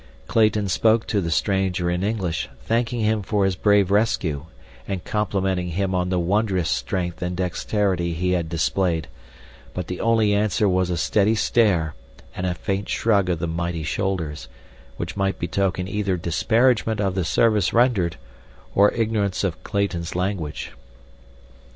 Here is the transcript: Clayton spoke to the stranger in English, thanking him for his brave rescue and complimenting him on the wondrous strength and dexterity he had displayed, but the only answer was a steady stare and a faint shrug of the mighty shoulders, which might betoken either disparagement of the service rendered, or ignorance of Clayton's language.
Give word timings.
Clayton 0.25 0.67
spoke 0.67 1.05
to 1.05 1.21
the 1.21 1.29
stranger 1.29 1.87
in 1.91 2.01
English, 2.03 2.49
thanking 2.65 3.01
him 3.01 3.21
for 3.21 3.45
his 3.45 3.55
brave 3.55 3.91
rescue 3.91 4.47
and 4.87 5.03
complimenting 5.05 5.67
him 5.67 5.93
on 5.93 6.09
the 6.09 6.17
wondrous 6.17 6.71
strength 6.71 7.21
and 7.21 7.37
dexterity 7.37 8.13
he 8.15 8.31
had 8.31 8.49
displayed, 8.49 9.07
but 9.75 9.85
the 9.85 9.99
only 10.01 10.33
answer 10.33 10.67
was 10.67 10.89
a 10.89 10.97
steady 10.97 11.35
stare 11.35 11.93
and 12.35 12.47
a 12.47 12.55
faint 12.55 12.89
shrug 12.89 13.29
of 13.29 13.37
the 13.37 13.45
mighty 13.45 13.83
shoulders, 13.83 14.47
which 14.97 15.15
might 15.15 15.37
betoken 15.37 15.87
either 15.87 16.17
disparagement 16.17 16.99
of 16.99 17.13
the 17.13 17.23
service 17.23 17.71
rendered, 17.71 18.15
or 18.73 18.91
ignorance 18.93 19.43
of 19.43 19.63
Clayton's 19.63 20.15
language. 20.15 20.71